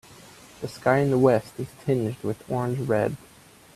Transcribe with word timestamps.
The 0.61 0.67
sky 0.67 0.97
in 0.97 1.11
the 1.11 1.19
west 1.19 1.59
is 1.59 1.67
tinged 1.85 2.17
with 2.23 2.43
orange 2.49 2.79
red. 2.89 3.17